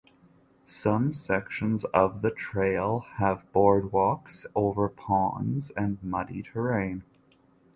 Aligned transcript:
Some 0.65 1.13
sections 1.13 1.83
of 1.93 2.23
the 2.23 2.31
trail 2.31 3.01
have 3.17 3.45
boardwalks 3.53 4.47
over 4.55 4.89
ponds 4.89 5.69
and 5.77 6.01
muddy 6.01 6.41
terrain. 6.41 7.03